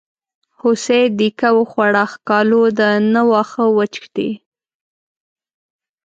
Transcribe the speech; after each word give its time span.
هوسۍ 0.59 1.03
دیکه 1.19 1.49
وخوړه 1.57 2.03
ښکالو 2.13 2.63
ده 2.79 2.89
نه 3.13 3.21
واښه 3.29 3.65
وچ 3.77 3.95
دي. 4.15 4.29